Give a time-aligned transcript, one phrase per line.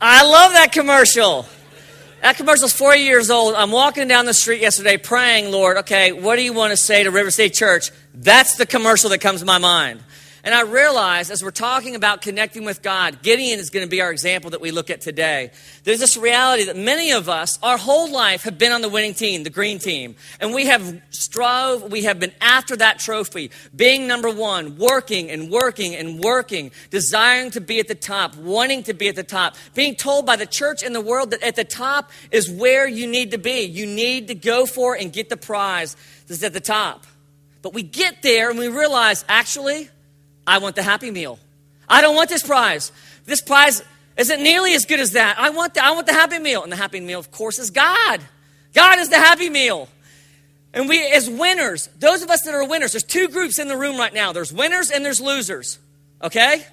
[0.00, 1.46] I love that commercial.
[2.20, 3.54] That commercial's four years old.
[3.54, 7.02] I'm walking down the street yesterday praying, Lord, okay, what do you want to say
[7.04, 7.90] to River City Church?
[8.14, 10.00] That's the commercial that comes to my mind.
[10.46, 14.00] And I realized as we're talking about connecting with God, Gideon is going to be
[14.00, 15.50] our example that we look at today.
[15.82, 19.12] There's this reality that many of us, our whole life, have been on the winning
[19.12, 20.14] team, the green team.
[20.38, 25.50] And we have strove, we have been after that trophy, being number one, working and
[25.50, 29.56] working and working, desiring to be at the top, wanting to be at the top,
[29.74, 33.08] being told by the church and the world that at the top is where you
[33.08, 33.62] need to be.
[33.62, 35.96] You need to go for and get the prize
[36.28, 37.04] that's at the top.
[37.62, 39.90] But we get there and we realize, actually,
[40.46, 41.38] I want the Happy Meal.
[41.88, 42.92] I don't want this prize.
[43.24, 43.82] This prize
[44.16, 45.38] isn't nearly as good as that.
[45.38, 46.62] I want the, I want the Happy Meal.
[46.62, 48.20] And the Happy Meal, of course, is God.
[48.74, 49.88] God is the Happy Meal.
[50.72, 53.76] And we, as winners, those of us that are winners, there's two groups in the
[53.76, 55.78] room right now there's winners and there's losers.
[56.22, 56.64] Okay?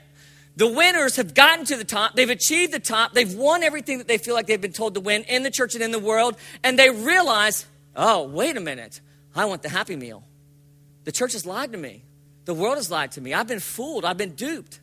[0.56, 4.08] The winners have gotten to the top, they've achieved the top, they've won everything that
[4.08, 6.38] they feel like they've been told to win in the church and in the world,
[6.64, 9.02] and they realize, oh, wait a minute,
[9.36, 10.24] I want the Happy Meal.
[11.06, 12.04] The church has lied to me.
[12.46, 13.34] The world has lied to me.
[13.34, 14.06] I've been fooled.
[14.06, 14.80] I've been duped.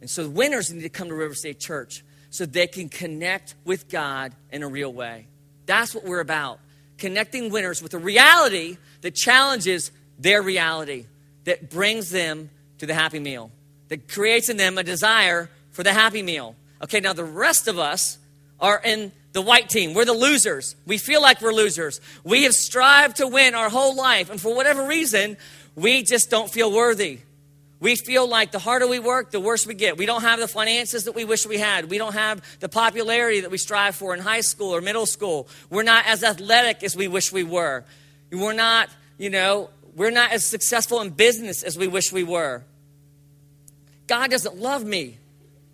[0.00, 3.88] And so winners need to come to River City Church so they can connect with
[3.88, 5.26] God in a real way.
[5.66, 6.60] That's what we're about.
[6.98, 11.06] Connecting winners with a reality that challenges their reality,
[11.44, 13.50] that brings them to the happy meal,
[13.88, 16.56] that creates in them a desire for the happy meal.
[16.82, 18.18] Okay, now the rest of us
[18.60, 19.94] are in the white team.
[19.94, 20.74] We're the losers.
[20.86, 22.00] We feel like we're losers.
[22.24, 25.36] We have strived to win our whole life, and for whatever reason,
[25.78, 27.20] we just don't feel worthy.
[27.80, 29.96] We feel like the harder we work, the worse we get.
[29.96, 31.88] We don't have the finances that we wish we had.
[31.88, 35.46] We don't have the popularity that we strive for in high school or middle school.
[35.70, 37.84] We're not as athletic as we wish we were.
[38.32, 42.64] We're not, you know, we're not as successful in business as we wish we were.
[44.08, 45.17] God doesn't love me.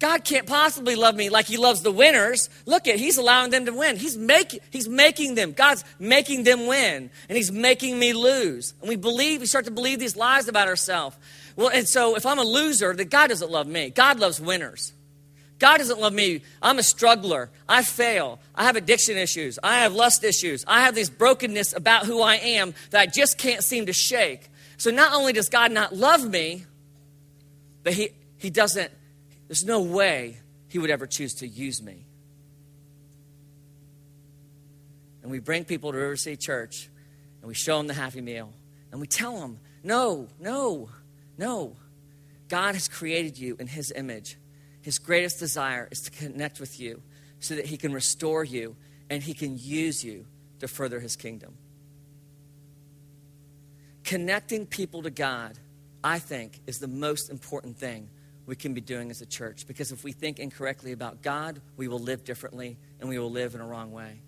[0.05, 2.51] God can't possibly love me like he loves the winners.
[2.67, 3.97] Look at, he's allowing them to win.
[3.97, 5.53] He's making, he's making them.
[5.53, 7.09] God's making them win.
[7.27, 8.75] And he's making me lose.
[8.83, 11.17] And we believe, we start to believe these lies about ourselves.
[11.57, 13.89] Well, and so if I'm a loser, then God doesn't love me.
[13.89, 14.93] God loves winners.
[15.59, 16.43] God doesn't love me.
[16.61, 17.49] I'm a struggler.
[17.67, 18.41] I fail.
[18.55, 19.59] I have addiction issues.
[19.63, 20.67] I have lust issues.
[20.69, 24.51] I have this brokenness about who I am that I just can't seem to shake.
[24.77, 26.67] So not only does God not love me,
[27.83, 28.93] but he, he doesn't
[29.49, 30.39] there's no way
[30.69, 32.07] he would ever choose to use me.
[35.23, 36.89] And we bring people to River City Church
[37.41, 38.53] and we show them the happy meal
[38.93, 40.89] and we tell them, no, no,
[41.39, 41.77] no.
[42.49, 44.37] God has created you in his image.
[44.83, 47.03] His greatest desire is to connect with you
[47.41, 48.77] so that he can restore you
[49.09, 50.27] and he can use you
[50.61, 51.55] to further his kingdom.
[54.05, 55.59] Connecting people to God,
[56.03, 58.09] I think, is the most important thing
[58.47, 59.67] we can be doing as a church.
[59.67, 63.55] Because if we think incorrectly about God, we will live differently and we will live
[63.55, 64.21] in a wrong way.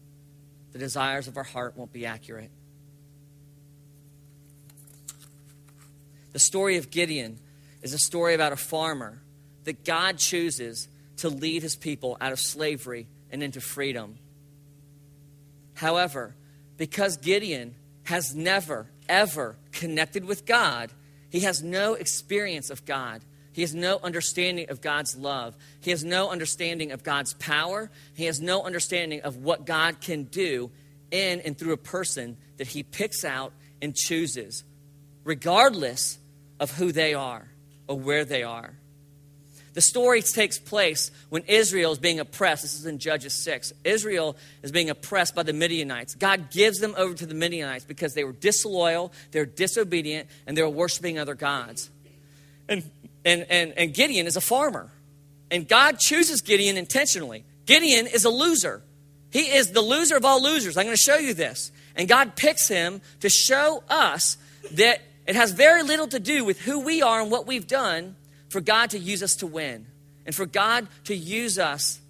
[0.72, 2.50] The desires of our heart won't be accurate.
[6.32, 7.38] The story of Gideon
[7.82, 9.22] is a story about a farmer
[9.64, 10.88] that God chooses
[11.18, 14.18] to lead his people out of slavery and into freedom.
[15.74, 16.34] However,
[16.76, 17.74] because Gideon
[18.04, 20.90] has never, ever connected with God,
[21.30, 23.22] he has no experience of God.
[23.56, 25.56] He has no understanding of God's love.
[25.80, 27.90] He has no understanding of God's power.
[28.12, 30.70] He has no understanding of what God can do
[31.10, 34.62] in and through a person that he picks out and chooses,
[35.24, 36.18] regardless
[36.60, 37.48] of who they are
[37.88, 38.74] or where they are.
[39.72, 42.60] The story takes place when Israel is being oppressed.
[42.60, 43.72] This is in Judges 6.
[43.84, 46.14] Israel is being oppressed by the Midianites.
[46.14, 50.58] God gives them over to the Midianites because they were disloyal, they were disobedient, and
[50.58, 51.88] they were worshiping other gods.
[52.68, 52.82] And
[53.26, 54.90] and, and, and Gideon is a farmer.
[55.50, 57.44] And God chooses Gideon intentionally.
[57.66, 58.82] Gideon is a loser.
[59.30, 60.76] He is the loser of all losers.
[60.76, 61.72] I'm going to show you this.
[61.96, 64.38] And God picks him to show us
[64.72, 68.14] that it has very little to do with who we are and what we've done
[68.48, 69.86] for God to use us to win
[70.24, 72.00] and for God to use us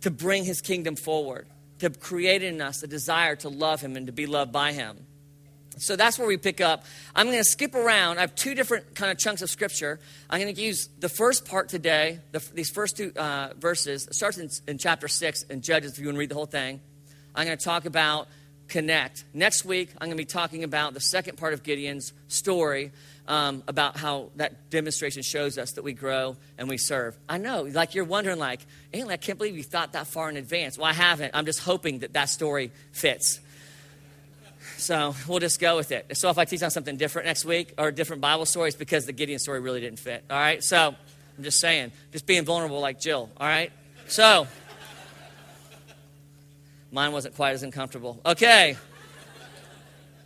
[0.00, 1.46] to bring his kingdom forward,
[1.78, 5.06] to create in us a desire to love him and to be loved by him.
[5.78, 6.84] So that's where we pick up.
[7.14, 8.18] I'm going to skip around.
[8.18, 10.00] I have two different kind of chunks of scripture.
[10.30, 14.06] I'm going to use the first part today, the, these first two uh, verses.
[14.06, 16.46] It starts in, in chapter 6 in Judges, if you want to read the whole
[16.46, 16.80] thing.
[17.34, 18.28] I'm going to talk about
[18.68, 19.24] connect.
[19.34, 22.92] Next week, I'm going to be talking about the second part of Gideon's story
[23.28, 27.16] um, about how that demonstration shows us that we grow and we serve.
[27.28, 28.60] I know, like you're wondering, like,
[28.92, 30.78] Antley, I can't believe you thought that far in advance.
[30.78, 31.32] Well, I haven't.
[31.34, 33.40] I'm just hoping that that story fits.
[34.76, 36.16] So we'll just go with it.
[36.16, 38.76] So if I teach on something different next week or a different Bible story, it's
[38.76, 40.24] because the Gideon story really didn't fit.
[40.30, 40.62] All right?
[40.62, 40.94] So
[41.36, 43.30] I'm just saying, just being vulnerable like Jill.
[43.38, 43.72] All right?
[44.08, 44.46] So
[46.96, 48.20] Mine wasn't quite as uncomfortable.
[48.24, 48.76] Okay.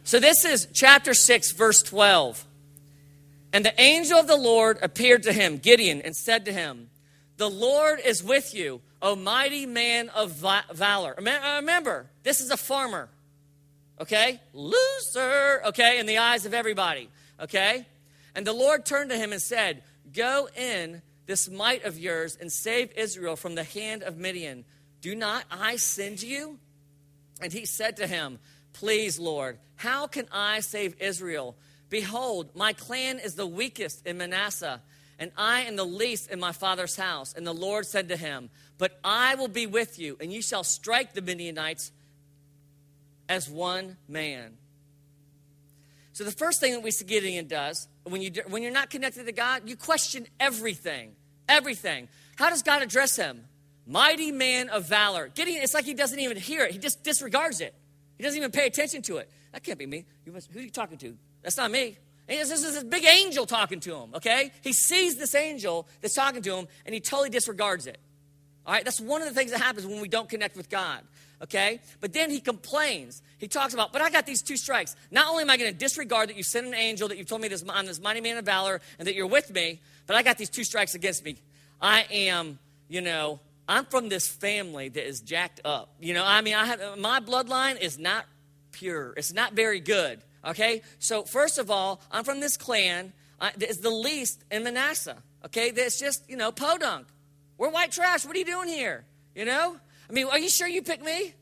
[0.04, 2.44] So this is chapter 6, verse 12.
[3.52, 6.90] And the angel of the Lord appeared to him, Gideon, and said to him,
[7.38, 10.32] The Lord is with you, O mighty man of
[10.72, 11.14] valor.
[11.18, 13.08] Uh, remember, this is a farmer,
[14.00, 14.40] okay?
[14.52, 17.08] Loser, okay, in the eyes of everybody,
[17.38, 17.86] okay?
[18.34, 19.82] And the Lord turned to him and said,
[20.12, 24.64] Go in this might of yours and save Israel from the hand of Midian.
[25.00, 26.58] Do not I send you?
[27.40, 28.38] And he said to him,
[28.72, 31.56] Please, Lord, how can I save Israel?
[31.88, 34.80] Behold, my clan is the weakest in Manasseh,
[35.18, 37.34] and I am the least in my father's house.
[37.34, 40.64] And the Lord said to him, But I will be with you, and you shall
[40.64, 41.92] strike the Midianites
[43.30, 44.58] as one man.
[46.12, 49.24] So the first thing that we see Gideon does when you when you're not connected
[49.24, 51.12] to God, you question everything,
[51.48, 52.08] everything.
[52.36, 53.44] How does God address him?
[53.86, 55.28] Mighty man of valor.
[55.28, 56.72] Gideon, it's like he doesn't even hear it.
[56.72, 57.72] He just disregards it.
[58.18, 59.30] He doesn't even pay attention to it.
[59.52, 60.04] That can't be me.
[60.26, 61.16] Must, who are you talking to?
[61.42, 61.96] That's not me.
[62.28, 64.52] This is this big angel talking to him, okay?
[64.62, 67.98] He sees this angel that's talking to him and he totally disregards it.
[68.66, 71.02] All right, that's one of the things that happens when we don't connect with God
[71.42, 71.80] okay?
[72.00, 73.22] But then he complains.
[73.38, 74.96] He talks about, but I got these two strikes.
[75.10, 77.40] Not only am I going to disregard that you sent an angel, that you've told
[77.40, 80.22] me this, I'm this mighty man of valor, and that you're with me, but I
[80.22, 81.36] got these two strikes against me.
[81.80, 82.58] I am,
[82.88, 85.94] you know, I'm from this family that is jacked up.
[86.00, 88.26] You know, I mean, I have, my bloodline is not
[88.72, 89.14] pure.
[89.16, 90.82] It's not very good, okay?
[90.98, 95.16] So first of all, I'm from this clan that is the least in Manasseh,
[95.46, 95.70] okay?
[95.70, 97.06] That's just, you know, podunk.
[97.56, 98.26] We're white trash.
[98.26, 99.04] What are you doing here?
[99.34, 99.76] You know?
[100.10, 101.34] I mean, are you sure you picked me?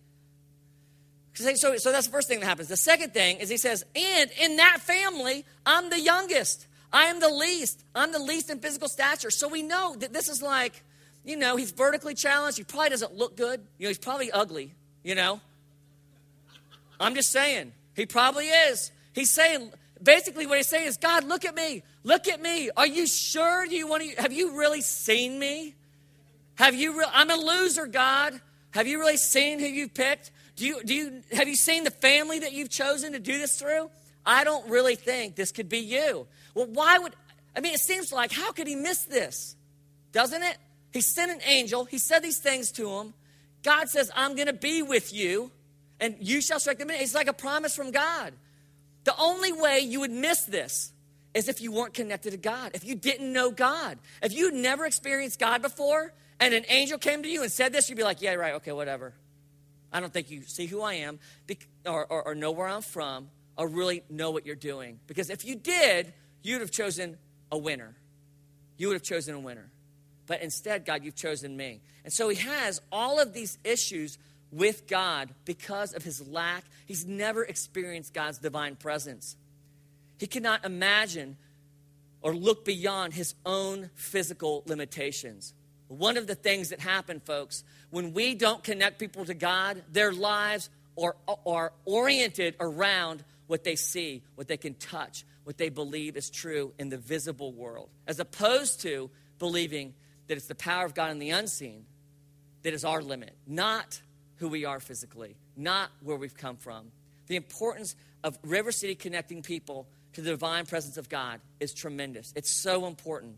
[1.32, 2.68] So, so that's the first thing that happens.
[2.68, 6.66] The second thing is he says, and in that family, I'm the youngest.
[6.92, 7.82] I am the least.
[7.94, 9.30] I'm the least in physical stature.
[9.30, 10.82] So we know that this is like,
[11.24, 12.58] you know, he's vertically challenged.
[12.58, 13.60] He probably doesn't look good.
[13.78, 15.40] You know, he's probably ugly, you know.
[17.00, 17.72] I'm just saying.
[17.94, 18.90] He probably is.
[19.14, 19.72] He's saying,
[20.02, 21.84] basically what he's saying is, God, look at me.
[22.02, 22.70] Look at me.
[22.76, 25.74] Are you sure you want to, have you really seen me?
[26.56, 28.40] Have you, re- I'm a loser, God.
[28.78, 30.30] Have you really seen who you've picked?
[30.54, 33.58] Do you, do you, have you seen the family that you've chosen to do this
[33.58, 33.90] through?
[34.24, 36.28] I don't really think this could be you.
[36.54, 37.12] Well, why would,
[37.56, 39.56] I mean, it seems like, how could he miss this?
[40.12, 40.58] Doesn't it?
[40.92, 43.14] He sent an angel, he said these things to him.
[43.64, 45.50] God says, I'm going to be with you,
[45.98, 47.02] and you shall strike the minute.
[47.02, 48.32] It's like a promise from God.
[49.02, 50.92] The only way you would miss this
[51.34, 53.98] is if you weren't connected to God, if you didn't know God.
[54.22, 57.88] If you'd never experienced God before, and an angel came to you and said this,
[57.88, 59.14] you'd be like, yeah, right, okay, whatever.
[59.92, 61.18] I don't think you see who I am
[61.86, 65.00] or, or, or know where I'm from or really know what you're doing.
[65.06, 66.12] Because if you did,
[66.42, 67.16] you'd have chosen
[67.50, 67.96] a winner.
[68.76, 69.70] You would have chosen a winner.
[70.26, 71.80] But instead, God, you've chosen me.
[72.04, 74.18] And so he has all of these issues
[74.52, 76.64] with God because of his lack.
[76.86, 79.36] He's never experienced God's divine presence.
[80.18, 81.36] He cannot imagine
[82.20, 85.54] or look beyond his own physical limitations.
[85.88, 90.12] One of the things that happen, folks, when we don't connect people to God, their
[90.12, 90.68] lives
[91.02, 96.28] are, are oriented around what they see, what they can touch, what they believe is
[96.28, 99.94] true in the visible world, as opposed to believing
[100.26, 101.86] that it's the power of God in the unseen
[102.62, 104.00] that is our limit, not
[104.36, 106.92] who we are physically, not where we've come from.
[107.28, 112.32] The importance of River City connecting people to the divine presence of God is tremendous.
[112.36, 113.36] It's so important.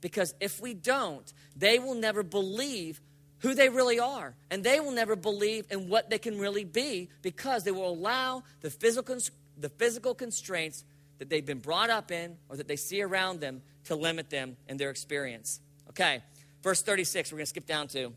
[0.00, 3.00] Because if we don't, they will never believe
[3.40, 4.34] who they really are.
[4.50, 8.42] And they will never believe in what they can really be because they will allow
[8.60, 9.18] the physical,
[9.56, 10.84] the physical constraints
[11.18, 14.56] that they've been brought up in or that they see around them to limit them
[14.68, 15.60] in their experience.
[15.90, 16.22] Okay,
[16.62, 18.12] verse 36, we're going to skip down to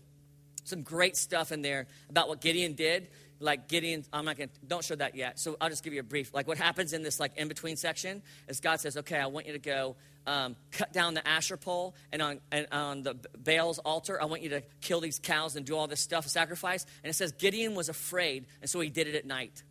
[0.64, 3.08] some great stuff in there about what Gideon did.
[3.40, 5.40] Like Gideon, I'm not to, don't show that yet.
[5.40, 6.34] So I'll just give you a brief.
[6.34, 9.48] Like what happens in this like in between section is God says, okay, I want
[9.48, 13.80] you to go um, cut down the Asherah pole, and on, and on the Baal's
[13.80, 16.86] altar, I want you to kill these cows and do all this stuff, sacrifice.
[17.04, 19.64] And it says Gideon was afraid, and so he did it at night.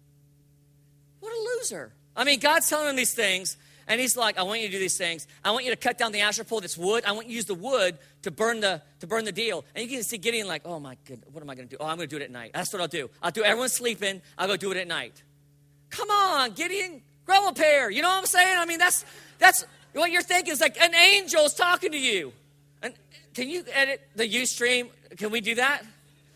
[1.20, 1.94] What a loser.
[2.14, 3.56] I mean, God's telling him these things,
[3.88, 5.26] and he's like, I want you to do these things.
[5.44, 7.04] I want you to cut down the Asherah pole that's wood.
[7.04, 9.64] I want you to use the wood to burn the, to burn the deal.
[9.74, 11.78] And you can see Gideon like, oh my goodness, what am I going to do?
[11.80, 12.52] Oh, I'm going to do it at night.
[12.54, 13.10] That's what I'll do.
[13.22, 14.22] I'll do everyone's sleeping.
[14.38, 15.22] I'll go do it at night.
[15.90, 17.90] Come on, Gideon, grow a pair.
[17.90, 18.58] You know what I'm saying?
[18.58, 19.04] I mean, that's,
[19.38, 22.32] that's, what you're thinking is like an angel is talking to you.
[22.82, 22.94] And
[23.34, 24.88] can you edit the Ustream?
[25.16, 25.82] Can we do that?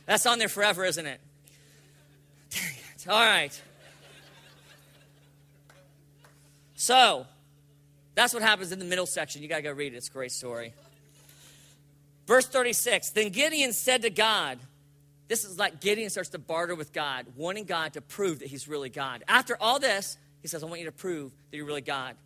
[0.05, 1.21] That's on there forever, isn't it?
[2.50, 3.09] Dang it.
[3.09, 3.61] All right.
[6.75, 7.26] So,
[8.17, 9.43] that's what happens in the middle section.
[9.43, 9.97] You got to go read it.
[9.97, 10.73] It's a great story.
[12.27, 14.59] Verse 36 Then Gideon said to God,
[15.29, 18.69] this is like Gideon starts to barter with God, wanting God to prove that he's
[18.69, 19.25] really God.
[19.29, 22.17] After all this, he says, I want you to prove that you're really God.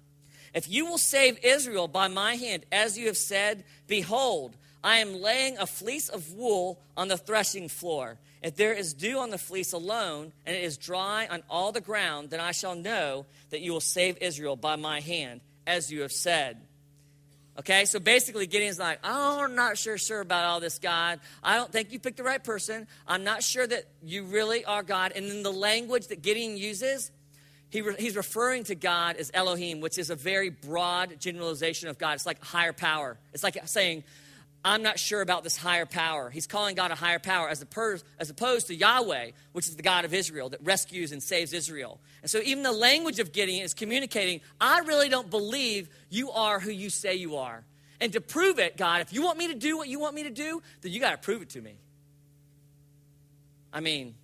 [0.52, 5.20] If you will save Israel by my hand, as you have said, behold, I am
[5.20, 8.18] laying a fleece of wool on the threshing floor.
[8.42, 11.80] If there is dew on the fleece alone, and it is dry on all the
[11.80, 16.02] ground, then I shall know that you will save Israel by my hand, as you
[16.02, 16.60] have said.
[17.58, 21.20] Okay, so basically Gideon's like, oh, I'm not sure sure about all this, God.
[21.42, 22.86] I don't think you picked the right person.
[23.06, 25.12] I'm not sure that you really are God.
[25.14, 27.12] And then the language that Gideon uses,
[27.68, 31.98] he re- he's referring to God as Elohim, which is a very broad generalization of
[31.98, 32.14] God.
[32.14, 33.18] It's like higher power.
[33.32, 34.04] It's like saying,
[34.64, 36.28] I'm not sure about this higher power.
[36.28, 39.82] He's calling God a higher power as, per, as opposed to Yahweh, which is the
[39.82, 41.98] God of Israel that rescues and saves Israel.
[42.20, 46.60] And so even the language of Gideon is communicating, I really don't believe you are
[46.60, 47.64] who you say you are.
[48.00, 50.24] And to prove it, God, if you want me to do what you want me
[50.24, 51.76] to do, then you got to prove it to me.
[53.72, 54.14] I mean,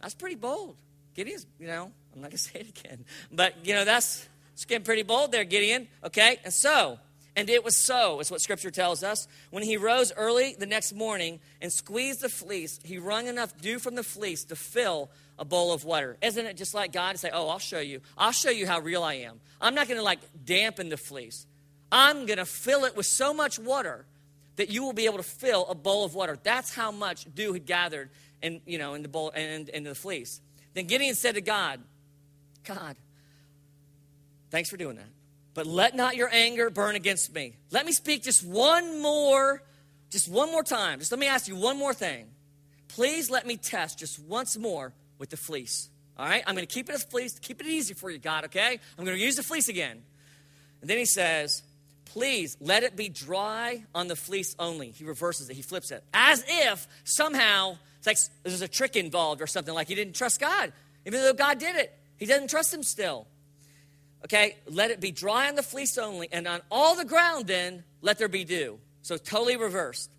[0.00, 0.76] that's pretty bold.
[1.14, 3.04] Gideon's, you know, I'm not going to say it again.
[3.32, 5.88] But, you know, that's, it's getting pretty bold there, Gideon.
[6.04, 6.38] Okay?
[6.44, 6.98] And so,
[7.36, 9.26] and it was so, is what scripture tells us.
[9.50, 13.78] When he rose early the next morning and squeezed the fleece, he wrung enough dew
[13.78, 16.16] from the fleece to fill a bowl of water.
[16.22, 18.00] Isn't it just like God to say, Oh, I'll show you.
[18.16, 19.40] I'll show you how real I am.
[19.60, 21.46] I'm not going to like dampen the fleece.
[21.90, 24.06] I'm going to fill it with so much water
[24.56, 26.38] that you will be able to fill a bowl of water.
[26.40, 28.10] That's how much dew had gathered
[28.42, 30.40] in, you know, in the bowl and in, in the fleece.
[30.74, 31.80] Then Gideon said to God,
[32.64, 32.96] God,
[34.50, 35.08] thanks for doing that.
[35.54, 37.56] But let not your anger burn against me.
[37.70, 39.62] Let me speak just one more,
[40.10, 40.98] just one more time.
[40.98, 42.26] Just let me ask you one more thing.
[42.88, 45.88] Please let me test just once more with the fleece.
[46.18, 46.42] All right?
[46.46, 48.78] I'm going to keep it as fleece, keep it easy for you, God, okay?
[48.98, 50.02] I'm going to use the fleece again.
[50.80, 51.62] And then he says,
[52.04, 54.90] Please let it be dry on the fleece only.
[54.90, 56.04] He reverses it, he flips it.
[56.12, 60.40] As if somehow it's like there's a trick involved or something, like he didn't trust
[60.40, 60.72] God.
[61.06, 63.26] Even though God did it, he doesn't trust him still.
[64.24, 67.84] Okay, let it be dry on the fleece only, and on all the ground, then
[68.00, 68.78] let there be dew.
[69.02, 70.10] So totally reversed.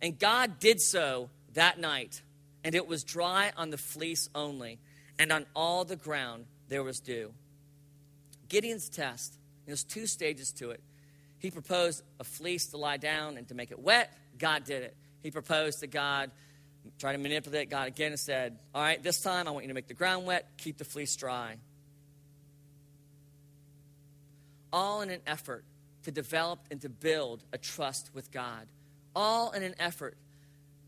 [0.00, 2.22] And God did so that night,
[2.64, 4.80] and it was dry on the fleece only,
[5.16, 7.32] and on all the ground there was dew.
[8.48, 10.80] Gideon's test, there's two stages to it.
[11.38, 14.12] He proposed a fleece to lie down and to make it wet.
[14.38, 14.96] God did it.
[15.22, 16.32] He proposed to God,
[16.98, 19.74] trying to manipulate God again, and said, All right, this time I want you to
[19.74, 21.58] make the ground wet, keep the fleece dry
[24.72, 25.64] all in an effort
[26.04, 28.66] to develop and to build a trust with God,
[29.14, 30.16] all in an effort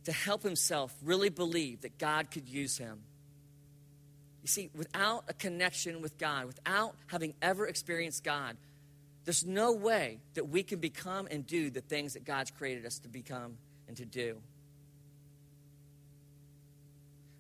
[0.05, 3.01] to help himself really believe that God could use him.
[4.43, 8.57] You see, without a connection with God, without having ever experienced God,
[9.25, 12.99] there's no way that we can become and do the things that God's created us
[13.01, 13.57] to become
[13.89, 14.37] and to do.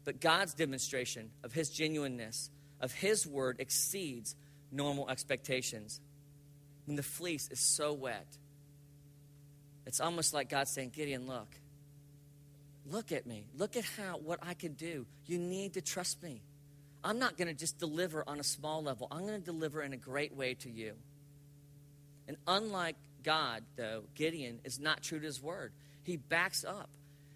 [0.05, 4.35] But God's demonstration of his genuineness, of his word, exceeds
[4.73, 6.01] normal expectations
[6.87, 8.27] when the fleece is so wet.
[9.87, 11.49] It's almost like God saying, Gideon, look.
[12.87, 13.45] Look at me.
[13.57, 15.07] Look at how what I can do.
[15.27, 16.43] You need to trust me.
[17.03, 19.09] I'm not going to just deliver on a small level.
[19.11, 20.95] I'm going to deliver in a great way to you.
[22.27, 25.73] And unlike God, though, Gideon is not true to his word.
[26.03, 26.89] He backs up.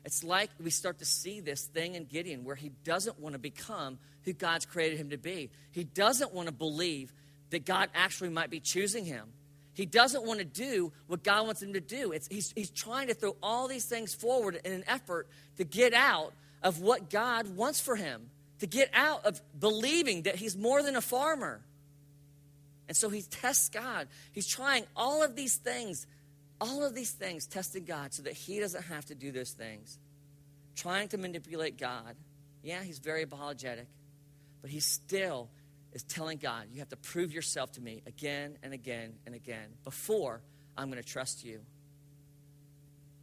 [0.04, 3.38] It's like we start to see this thing in Gideon where he doesn't want to
[3.38, 5.50] become who God's created him to be.
[5.70, 7.12] He doesn't want to believe
[7.50, 9.32] that God actually might be choosing him.
[9.78, 12.10] He doesn't want to do what God wants him to do.
[12.10, 15.94] It's, he's, he's trying to throw all these things forward in an effort to get
[15.94, 16.32] out
[16.64, 20.96] of what God wants for him, to get out of believing that he's more than
[20.96, 21.60] a farmer.
[22.88, 24.08] And so he tests God.
[24.32, 26.08] He's trying all of these things,
[26.60, 29.96] all of these things, testing God so that he doesn't have to do those things.
[30.74, 32.16] Trying to manipulate God.
[32.64, 33.86] Yeah, he's very apologetic,
[34.60, 35.50] but he's still
[35.92, 39.68] is telling God, you have to prove yourself to me again and again and again
[39.84, 40.42] before
[40.76, 41.52] I'm going to trust you.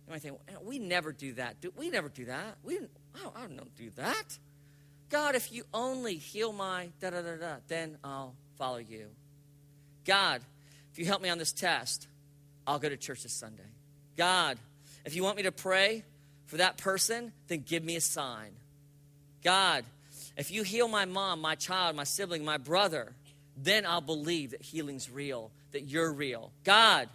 [0.08, 1.58] You might think, we never do that.
[1.76, 2.58] We never do that.
[2.64, 2.80] We,
[3.16, 4.38] I don't do that.
[5.10, 9.08] God, if you only heal my da da da da, then I'll follow you.
[10.06, 10.42] God,
[10.92, 12.08] if you help me on this test,
[12.68, 13.64] I'll go to church this Sunday.
[14.18, 14.58] God,
[15.06, 16.04] if you want me to pray
[16.48, 18.52] for that person, then give me a sign.
[19.44, 19.86] God,
[20.38, 23.14] if you heal my mom, my child, my sibling, my brother,
[23.58, 26.52] then I'll believe that healing's real, that you're real.
[26.64, 27.10] God,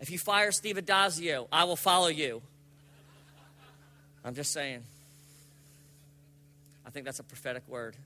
[0.00, 2.42] if you fire Steve Addazio, I will follow you.
[4.24, 4.82] I'm just saying.
[6.86, 7.96] I think that's a prophetic word.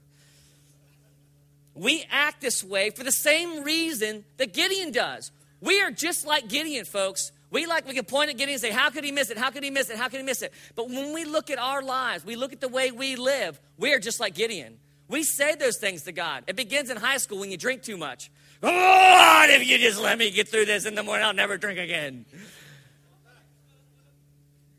[1.75, 5.31] We act this way for the same reason that Gideon does.
[5.61, 7.31] We are just like Gideon, folks.
[7.51, 9.37] We like, we can point at Gideon and say, How could he miss it?
[9.37, 9.97] How could he miss it?
[9.97, 10.53] How could he miss it?
[10.77, 13.93] But when we look at our lives, we look at the way we live, we
[13.93, 14.79] are just like Gideon.
[15.09, 16.45] We say those things to God.
[16.47, 18.31] It begins in high school when you drink too much.
[18.63, 21.81] Oh, if you just let me get through this in the morning, I'll never drink
[21.81, 22.27] again.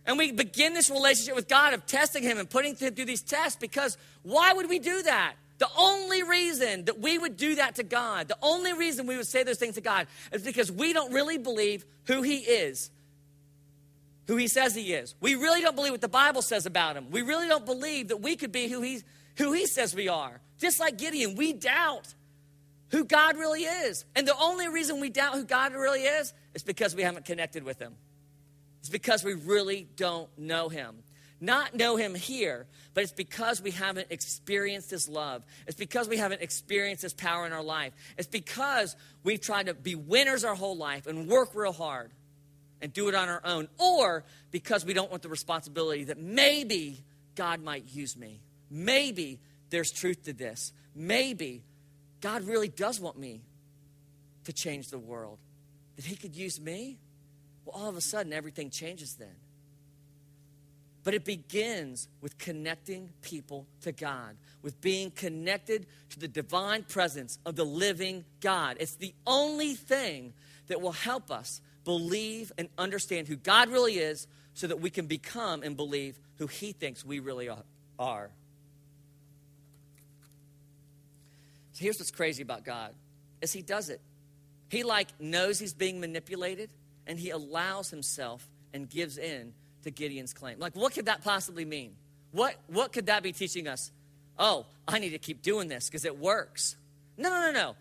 [0.05, 3.21] And we begin this relationship with God of testing Him and putting Him through these
[3.21, 5.33] tests because why would we do that?
[5.61, 9.27] The only reason that we would do that to God, the only reason we would
[9.27, 12.89] say those things to God is because we don't really believe who He is,
[14.25, 15.13] who He says He is.
[15.21, 17.11] We really don't believe what the Bible says about Him.
[17.11, 19.03] We really don't believe that we could be who He,
[19.37, 20.41] who he says we are.
[20.57, 22.11] Just like Gideon, we doubt
[22.89, 24.03] who God really is.
[24.15, 27.63] And the only reason we doubt who God really is is because we haven't connected
[27.63, 27.93] with Him.
[28.79, 31.03] It's because we really don't know Him
[31.41, 35.43] not know him here, but it's because we haven't experienced his love.
[35.65, 37.93] It's because we haven't experienced his power in our life.
[38.17, 42.11] It's because we've tried to be winners our whole life and work real hard
[42.79, 47.03] and do it on our own, or because we don't want the responsibility that maybe
[47.35, 48.41] God might use me.
[48.69, 50.73] Maybe there's truth to this.
[50.95, 51.63] Maybe
[52.21, 53.41] God really does want me
[54.43, 55.39] to change the world.
[55.95, 56.99] That he could use me?
[57.65, 59.35] Well, all of a sudden, everything changes then.
[61.03, 67.39] But it begins with connecting people to God, with being connected to the divine presence
[67.45, 68.77] of the living God.
[68.79, 70.33] It's the only thing
[70.67, 75.07] that will help us believe and understand who God really is so that we can
[75.07, 77.49] become and believe who He thinks we really
[77.97, 78.29] are.
[81.73, 82.93] So here's what's crazy about God
[83.41, 84.01] is He does it.
[84.69, 86.69] He like knows He's being manipulated
[87.07, 89.53] and He allows Himself and gives in
[89.83, 90.59] to Gideon's claim.
[90.59, 91.95] Like, what could that possibly mean?
[92.31, 93.91] What, what could that be teaching us?
[94.37, 96.75] Oh, I need to keep doing this because it works.
[97.17, 97.75] No, no, no, no.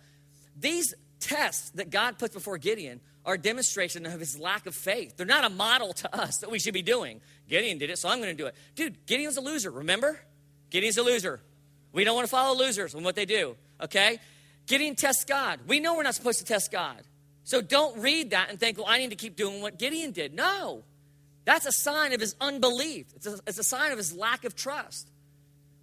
[0.59, 5.17] These tests that God puts before Gideon are a demonstration of his lack of faith.
[5.17, 7.21] They're not a model to us that we should be doing.
[7.49, 8.55] Gideon did it, so I'm going to do it.
[8.75, 10.21] Dude, Gideon's a loser, remember?
[10.71, 11.41] Gideon's a loser.
[11.93, 14.19] We don't want to follow losers and what they do, okay?
[14.67, 15.61] Gideon tests God.
[15.67, 17.03] We know we're not supposed to test God.
[17.45, 20.35] So don't read that and think, well, I need to keep doing what Gideon did.
[20.35, 20.85] No.
[21.45, 24.55] That's a sign of his unbelief, it's a, it's a sign of his lack of
[24.55, 25.11] trust.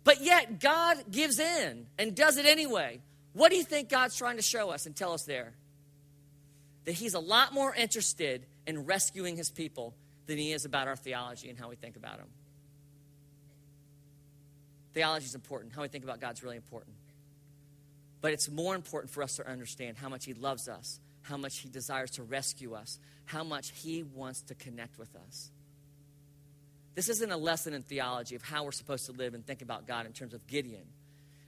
[0.03, 3.01] But yet, God gives in and does it anyway.
[3.33, 5.51] What do you think God's trying to show us and tell us there?
[6.85, 9.93] That He's a lot more interested in rescuing His people
[10.25, 12.27] than He is about our theology and how we think about Him.
[14.93, 15.73] Theology is important.
[15.75, 16.95] How we think about God's really important.
[18.21, 21.59] But it's more important for us to understand how much He loves us, how much
[21.59, 25.51] He desires to rescue us, how much He wants to connect with us.
[26.95, 29.85] This isn't a lesson in theology of how we're supposed to live and think about
[29.85, 30.85] God in terms of Gideon.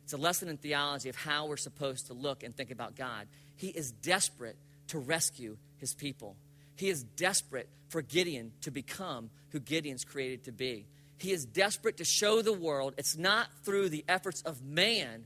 [0.03, 3.27] It's a lesson in theology of how we're supposed to look and think about God.
[3.55, 6.35] He is desperate to rescue his people.
[6.75, 10.85] He is desperate for Gideon to become who Gideon's created to be.
[11.17, 15.25] He is desperate to show the world it's not through the efforts of man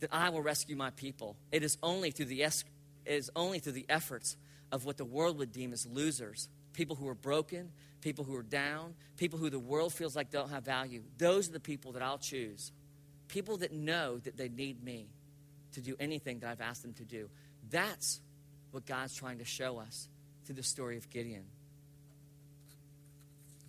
[0.00, 1.36] that I will rescue my people.
[1.50, 2.44] It is only through the,
[3.06, 4.36] is only through the efforts
[4.72, 8.42] of what the world would deem as losers, people who are broken, people who are
[8.42, 11.02] down, people who the world feels like don't have value.
[11.18, 12.72] Those are the people that I'll choose.
[13.28, 15.06] People that know that they need me
[15.72, 17.28] to do anything that I've asked them to do.
[17.70, 18.20] That's
[18.70, 20.08] what God's trying to show us
[20.44, 21.44] through the story of Gideon.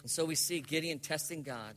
[0.02, 1.74] And so we see Gideon testing God,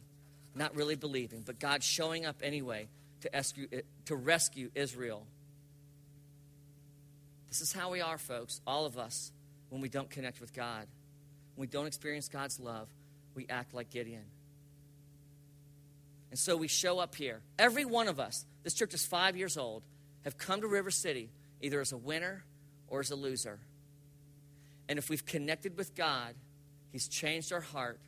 [0.54, 2.88] not really believing, but God showing up anyway
[3.20, 5.26] to rescue, eh, to rescue Israel.
[7.58, 9.32] This is how we are, folks, all of us,
[9.68, 10.86] when we don't connect with God
[11.58, 12.86] when we don't experience God's love,
[13.34, 14.26] we act like Gideon.
[16.30, 17.40] And so we show up here.
[17.58, 19.82] Every one of us, this church is five years old,
[20.22, 22.44] have come to River City either as a winner
[22.86, 23.58] or as a loser.
[24.88, 26.36] And if we've connected with God,
[26.92, 27.98] He's changed our heart,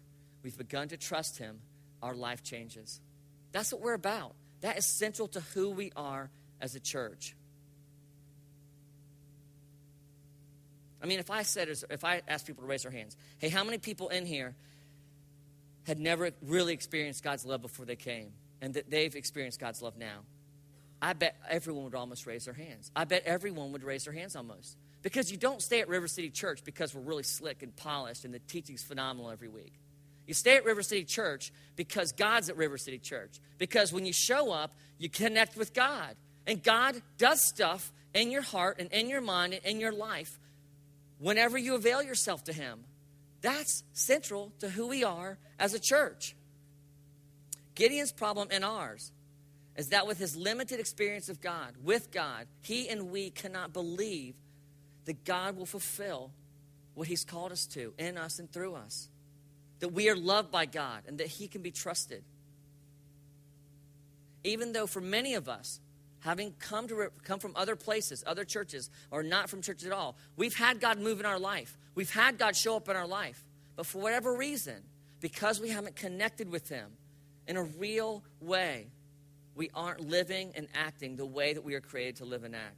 [0.45, 1.59] we've begun to trust Him,
[2.01, 3.01] our life changes.
[3.51, 4.37] That's what we're about.
[4.61, 7.35] That is central to who we are as a church.
[11.03, 13.65] I mean, if I said, if I asked people to raise their hands, hey, how
[13.65, 14.55] many people in here
[15.87, 19.97] had never really experienced God's love before they came and that they've experienced God's love
[19.97, 20.21] now?
[21.03, 22.91] I bet everyone would almost raise their hands.
[22.95, 24.77] I bet everyone would raise their hands almost.
[25.03, 28.35] Because you don't stay at River City Church because we're really slick and polished and
[28.35, 29.73] the teaching's phenomenal every week.
[30.27, 33.41] You stay at River City Church because God's at River City Church.
[33.57, 36.17] Because when you show up, you connect with God.
[36.47, 40.39] And God does stuff in your heart and in your mind and in your life
[41.21, 42.81] whenever you avail yourself to Him.
[43.41, 46.35] That's central to who we are as a church.
[47.77, 49.13] Gideon's problem and ours
[49.77, 54.35] is that with his limited experience of God, with God, he and we cannot believe
[55.07, 56.33] that God will fulfill
[56.95, 59.09] what He's called us to in us and through us.
[59.79, 62.23] That we are loved by God and that He can be trusted.
[64.45, 65.81] Even though for many of us,
[66.21, 70.17] having come to come from other places, other churches, or not from churches at all,
[70.37, 71.77] we've had God move in our life.
[71.95, 73.45] We've had God show up in our life.
[73.77, 74.83] But for whatever reason,
[75.21, 76.91] because we haven't connected with Him
[77.47, 78.89] in a real way,
[79.55, 82.77] we aren't living and acting the way that we are created to live and act.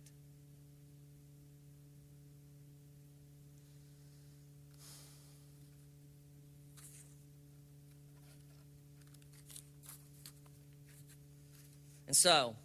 [12.06, 12.56] And so,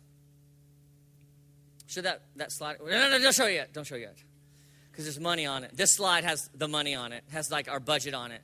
[2.03, 2.77] that, that slide.
[2.79, 3.73] No, no, no, don't show yet.
[3.73, 4.15] Don't show yet.
[4.91, 5.75] Because there's money on it.
[5.75, 8.41] This slide has the money on it, has like our budget on it.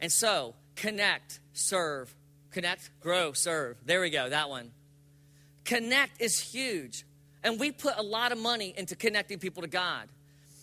[0.00, 2.14] And so, connect, serve,
[2.50, 3.76] connect, grow, serve.
[3.84, 4.70] There we go, that one.
[5.64, 7.04] Connect is huge.
[7.44, 10.08] And we put a lot of money into connecting people to God.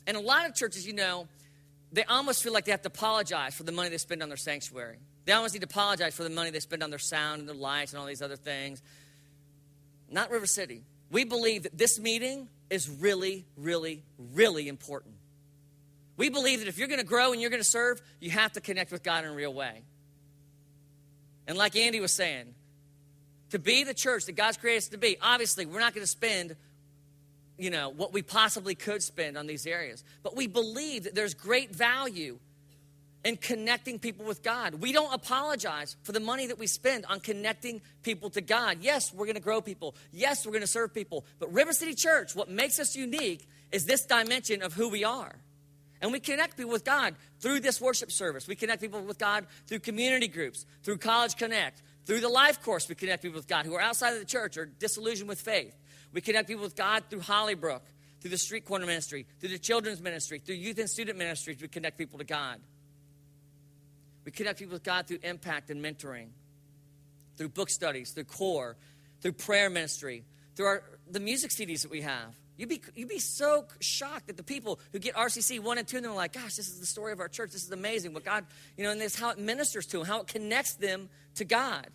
[0.05, 1.27] And a lot of churches, you know,
[1.91, 4.37] they almost feel like they have to apologize for the money they spend on their
[4.37, 4.97] sanctuary.
[5.25, 7.55] They almost need to apologize for the money they spend on their sound and their
[7.55, 8.81] lights and all these other things
[10.11, 10.83] not River City.
[11.11, 15.15] We believe that this meeting is really, really, really important.
[16.17, 18.51] We believe that if you're going to grow and you're going to serve, you have
[18.53, 19.83] to connect with God in a real way.
[21.47, 22.53] And like Andy was saying,
[23.51, 26.11] to be the church that God's created us to be, obviously, we're not going to
[26.11, 26.55] spend,
[27.57, 30.03] you know, what we possibly could spend on these areas.
[30.21, 32.37] But we believe that there's great value
[33.25, 34.75] and connecting people with God.
[34.75, 38.77] We don't apologize for the money that we spend on connecting people to God.
[38.82, 39.95] Yes, we're going to grow people.
[40.12, 41.25] Yes, we're going to serve people.
[41.38, 45.36] But River City Church, what makes us unique is this dimension of who we are.
[46.01, 48.47] And we connect people with God through this worship service.
[48.47, 52.88] We connect people with God through community groups, through College Connect, through the life course.
[52.88, 55.75] We connect people with God who are outside of the church or disillusioned with faith.
[56.13, 57.82] We connect people with God through Hollybrook,
[58.21, 61.62] through the street corner ministry, through the children's ministry, through youth and student ministries.
[61.62, 62.60] We connect people to God.
[64.25, 66.27] We connect people with God through impact and mentoring,
[67.38, 68.75] through book studies, through core,
[69.21, 70.23] through prayer ministry,
[70.55, 72.36] through our, the music CDs that we have.
[72.58, 75.97] You'd be, you'd be so shocked that the people who get RCC 1 and 2
[75.97, 77.51] and they're like, gosh, this is the story of our church.
[77.51, 78.13] This is amazing.
[78.13, 81.08] What God, you know, and this how it ministers to them, how it connects them
[81.36, 81.88] to God.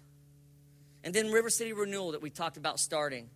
[1.05, 3.29] And then River City Renewal that we talked about starting.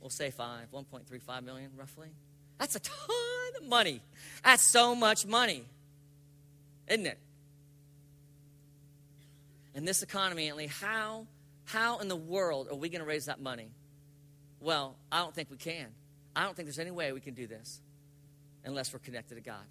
[0.00, 2.08] we'll say five, 1.35 million roughly.
[2.58, 4.00] That's a ton of money.
[4.44, 5.64] That's so much money,
[6.88, 7.18] isn't it?
[9.74, 11.26] In this economy, only how
[11.64, 13.68] how in the world are we going to raise that money?
[14.60, 15.88] Well, I don't think we can.
[16.34, 17.80] I don't think there's any way we can do this
[18.64, 19.64] unless we're connected to God.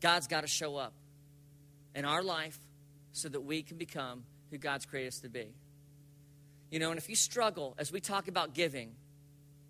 [0.00, 0.92] God's got to show up
[1.94, 2.58] in our life
[3.12, 5.48] so that we can become who God's created us to be.
[6.70, 8.92] You know, and if you struggle, as we talk about giving,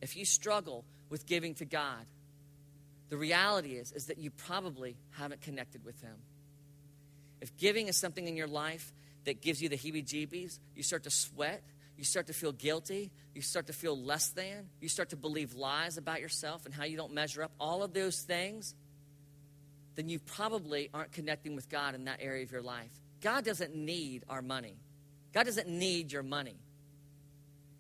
[0.01, 2.07] if you struggle with giving to God,
[3.09, 6.17] the reality is, is that you probably haven't connected with Him.
[7.41, 8.93] If giving is something in your life
[9.25, 11.63] that gives you the heebie jeebies, you start to sweat,
[11.97, 15.55] you start to feel guilty, you start to feel less than, you start to believe
[15.55, 18.75] lies about yourself and how you don't measure up, all of those things,
[19.95, 22.91] then you probably aren't connecting with God in that area of your life.
[23.23, 24.77] God doesn't need our money,
[25.33, 26.57] God doesn't need your money.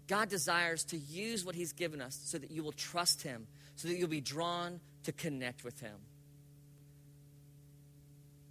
[0.09, 3.88] God desires to use what He's given us so that you will trust Him, so
[3.88, 5.97] that you'll be drawn to connect with Him.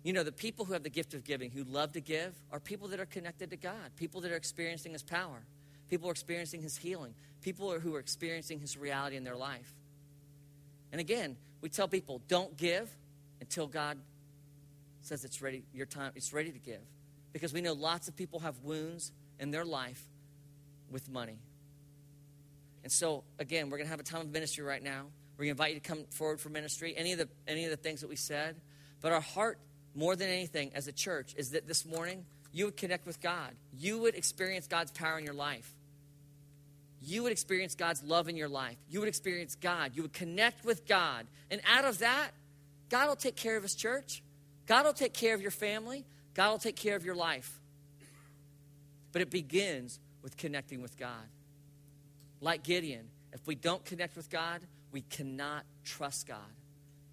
[0.03, 2.59] You know, the people who have the gift of giving, who love to give, are
[2.59, 5.41] people that are connected to God, people that are experiencing His power,
[5.89, 9.73] people are experiencing His healing, people who are experiencing His reality in their life.
[10.91, 12.95] And again, we tell people don't give
[13.41, 13.97] until God
[15.01, 16.81] says it's ready, your time, it's ready to give.
[17.33, 20.05] Because we know lots of people have wounds in their life
[20.95, 21.37] with money.
[22.83, 25.07] And so, again, we're going to have a time of ministry right now.
[25.37, 26.93] We're going to invite you to come forward for ministry.
[26.95, 28.55] Any of the any of the things that we said,
[29.01, 29.59] but our heart,
[29.93, 33.51] more than anything, as a church, is that this morning you would connect with God.
[33.77, 35.69] You would experience God's power in your life.
[37.01, 38.77] You would experience God's love in your life.
[38.89, 39.91] You would experience God.
[39.95, 42.29] You would connect with God, and out of that,
[42.87, 44.23] God will take care of His church.
[44.65, 46.05] God will take care of your family.
[46.35, 47.59] God will take care of your life.
[49.11, 51.29] But it begins with connecting with God.
[52.41, 54.59] Like Gideon, if we don't connect with God,
[54.91, 56.39] we cannot trust God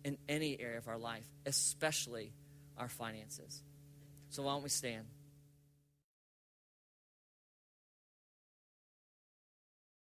[0.03, 2.33] in any area of our life, especially
[2.79, 3.63] our finances.
[4.31, 5.05] So why don't we stand?